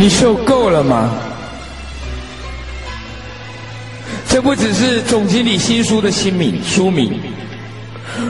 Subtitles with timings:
[0.00, 1.10] 你受够了吗？
[4.26, 7.20] 这不只是总经理新书的新名书名，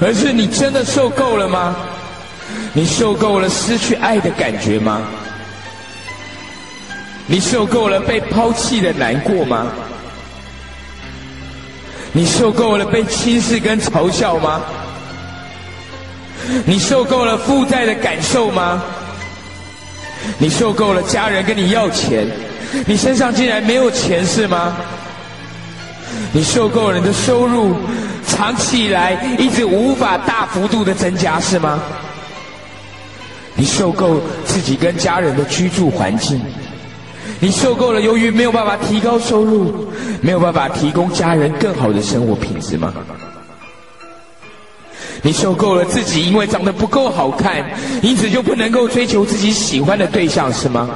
[0.03, 1.77] 而是你真的受够了吗？
[2.73, 5.01] 你受够了失去爱的感觉吗？
[7.29, 9.69] 你受够了被抛弃的难过吗？
[12.11, 14.61] 你受够了被轻视跟嘲笑吗？
[16.67, 18.83] 你受够了负债的感受吗？
[20.39, 22.27] 你受够了家人跟你要钱，
[22.87, 24.77] 你身上竟然没有钱是吗？
[26.33, 27.75] 你受够了你的收入
[28.27, 31.81] 长期以来一直无法大幅度的增加是吗？
[33.55, 36.41] 你受够自己跟家人的居住环境，
[37.41, 39.87] 你受够了由于没有办法提高收入，
[40.21, 42.95] 没有办法提供家人更好的生活品质吗？
[45.23, 47.65] 你受够了自己因为长得不够好看，
[48.03, 50.89] 因此就不能够追求自己喜欢的对象是吗？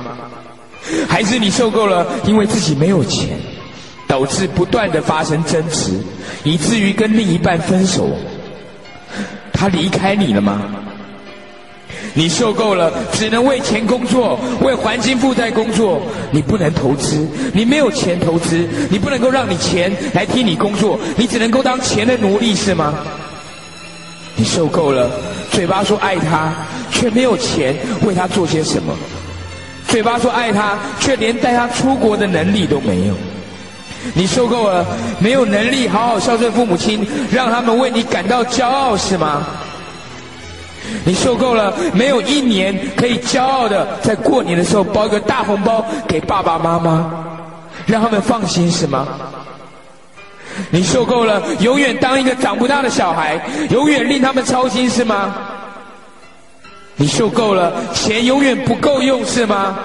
[1.08, 3.38] 还是你受够了因为自己没有钱，
[4.06, 5.92] 导致不断的发生争执，
[6.42, 8.08] 以至于跟另一半分手？
[9.52, 10.62] 他离开你了吗？
[12.16, 22.94] 你受够了只能为钱工作，为环境负债工作，你不能投资，你没有钱投资，你不能够让你钱来替你工作，你只能够当钱的奴隶是吗？
[24.36, 25.08] 你受够了，
[25.52, 26.52] 嘴巴说爱他，
[26.90, 28.92] 却没有钱为他做些什么；
[29.88, 33.14] 嘴巴说爱他，却连带他出国的能力都没有。
[34.12, 34.84] 你受够了，
[35.18, 39.44] 没有能力好好孝顺父母亲，让他们为你感到骄傲，是吗？
[41.04, 47.10] 你受够了，没有一年可以骄傲的在过年的时候包一个大红包给爸爸妈妈，
[47.86, 49.06] 让他们放心，是吗？
[50.70, 55.34] 你受够了，永远当一个长不大的小孩，永远令他们操心是吗？
[56.96, 59.76] 你受够了，钱永远不够用是吗？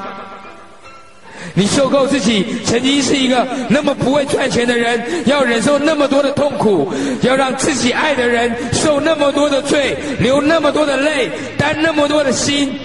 [1.55, 12.79] 你受够自己曾经是一个那么不会赚钱的人，要忍受那么多的痛苦，要让自己爱的人受那么多的罪，流那么多的泪，担那么多的心，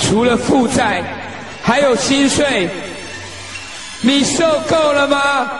[0.00, 1.02] 除了负债，
[1.62, 2.68] 还有心碎。
[4.00, 5.50] 你受够了吗？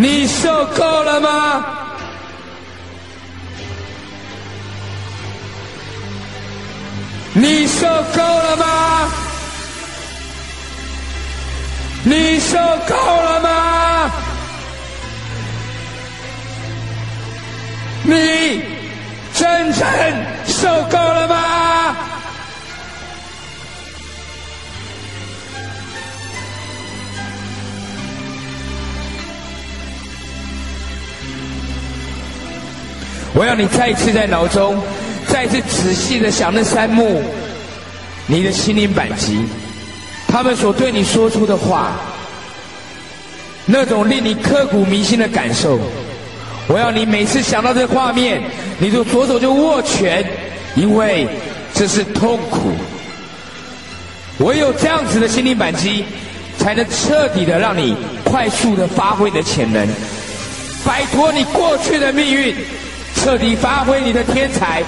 [0.00, 1.64] 你受够了吗？
[7.32, 9.10] 你受够了吗？
[12.04, 12.56] 你受
[12.86, 14.10] 够了吗？
[18.04, 18.62] 你
[19.34, 19.82] 真正
[20.46, 21.47] 受够了吗？
[33.38, 34.76] 我要你再一次在脑中，
[35.28, 37.22] 再一次仔细的想那三幕，
[38.26, 39.38] 你的心灵板机，
[40.26, 41.92] 他们所对你说出的话，
[43.64, 45.78] 那种令你刻骨铭心的感受。
[46.66, 48.42] 我要你每次想到这画面，
[48.80, 50.28] 你就左手就握拳，
[50.74, 51.28] 因为
[51.72, 52.72] 这是痛苦。
[54.38, 56.04] 唯有这样子的心灵板机，
[56.58, 59.86] 才能彻底的让你快速的发挥你的潜能，
[60.84, 62.52] 摆脱你过去的命运。
[63.20, 64.82] 彻底发挥你的天才，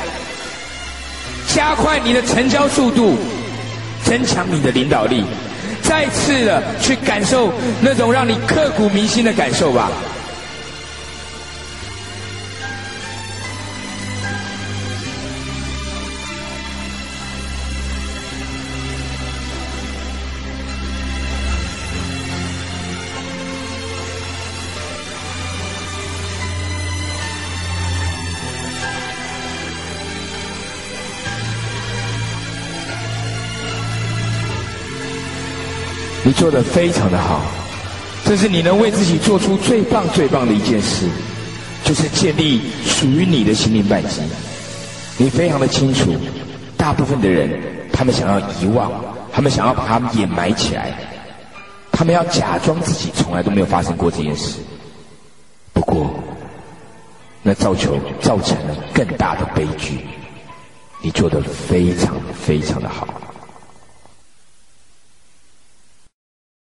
[1.54, 3.18] 加快你的成交速度，
[4.04, 5.24] 增强你的领导力，
[5.82, 9.90] 再次的去感受那种让你刻骨铭心的感受吧。
[36.30, 37.40] 你做的非常的好，
[38.24, 41.08] 这是你能为自己做出最棒最棒的一件事，
[41.82, 44.22] 就是建立属于你的心灵半径。
[45.16, 46.14] 你非常的清楚，
[46.76, 47.50] 大部分的人
[47.92, 48.92] 他们想要遗忘，
[49.32, 50.94] 他们想要把他们掩埋起来，
[51.90, 54.60] 他们要假装自己从来都没有发生过这件事。
[55.72, 56.14] 不过，
[57.42, 59.98] 那造成造成了更大的悲剧。
[61.02, 63.19] 你做的非常非常的好。